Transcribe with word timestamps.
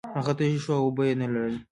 هغه 0.17 0.33
تږی 0.37 0.57
شو 0.63 0.71
او 0.77 0.83
اوبه 0.87 1.03
یې 1.07 1.13
نلرلې. 1.21 1.59